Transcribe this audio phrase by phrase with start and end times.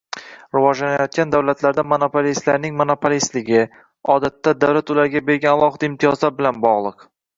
[0.55, 3.61] Rivojlanayotgan davlatlarda monopolistlarning monopolistligi,
[4.15, 7.07] odatda, davlat ularga bergan alohida imtiyozlar bilan bog‘liq.